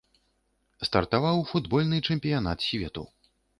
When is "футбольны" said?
1.51-2.01